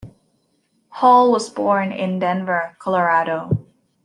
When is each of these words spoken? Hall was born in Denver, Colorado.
Hall 0.89 1.31
was 1.31 1.51
born 1.51 1.91
in 1.91 2.17
Denver, 2.17 2.75
Colorado. 2.79 3.67